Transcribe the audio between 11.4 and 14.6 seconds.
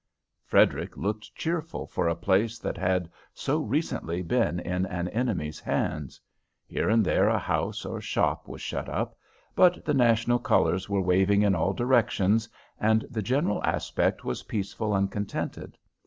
in all directions, and the general aspect was